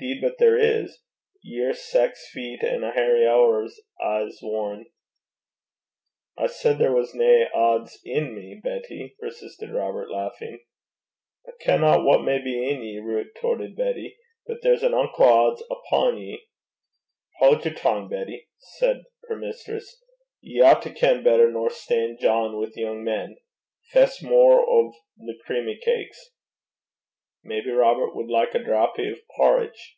[0.00, 1.00] ''Deed but there is.
[1.42, 3.66] Ye're sax feet an' a hairy ower,
[4.00, 4.86] I s' warran'.'
[6.36, 10.60] 'I said there was nae odds i' me, Betty,' persisted Robert, laughing.
[11.48, 16.12] 'I kenna what may be in ye,' retorted Betty; 'but there's an unco' odds upo'
[16.12, 16.44] ye.'
[17.40, 18.46] 'Haud yer tongue, Betty,'
[18.78, 20.00] said her mistress.
[20.40, 23.36] 'Ye oucht to ken better nor stan' jawin' wi' young men.
[23.90, 26.30] Fess mair o' the creamy cakes.'
[27.44, 29.94] 'Maybe Robert wad like a drappy o' parritch.'